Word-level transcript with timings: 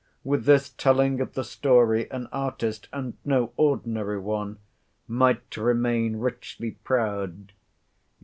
With 0.23 0.45
this 0.45 0.69
telling 0.69 1.21
of 1.21 1.35
the 1.35 1.43
story 1.43 2.09
an 2.09 2.25
artist, 2.31 2.87
and 2.91 3.13
no 3.23 3.53
ordinary 3.55 4.17
one, 4.17 4.57
might 5.07 5.55
remain 5.55 6.15
richly 6.15 6.71
proud. 6.71 7.51